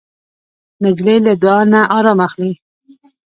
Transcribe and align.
نجلۍ 0.83 1.17
له 1.25 1.33
دعا 1.43 1.61
نه 1.71 1.81
ارام 1.97 2.19
اخلي. 2.27 2.51